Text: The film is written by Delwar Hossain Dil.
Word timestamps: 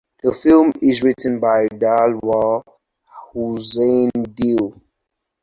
The 0.23 0.33
film 0.33 0.73
is 0.81 1.03
written 1.03 1.39
by 1.39 1.67
Delwar 1.67 2.63
Hossain 3.35 4.09
Dil. 4.33 4.73